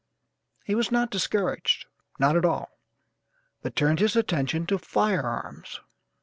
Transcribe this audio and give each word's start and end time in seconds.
He 0.65 0.73
was 0.73 0.91
not 0.91 1.11
discouraged, 1.11 1.85
not 2.17 2.35
at 2.35 2.43
all, 2.43 2.71
but 3.61 3.75
turned 3.75 3.99
his 3.99 4.15
attention 4.15 4.65
to 4.65 4.79
fire 4.79 5.21
arms. 5.21 5.79